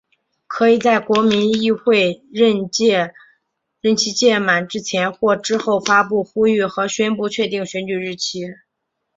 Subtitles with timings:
[0.47, 2.67] 可以在国民议会任
[3.95, 8.39] 期届满之前或之后发布呼吁和宣布确定选举日期。